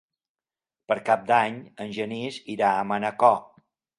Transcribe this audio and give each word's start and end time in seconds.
Per 0.91 0.95
Cap 1.09 1.27
d'Any 1.31 1.59
en 1.85 1.93
Genís 1.99 2.41
irà 2.57 2.73
a 2.79 2.87
Manacor. 2.93 3.39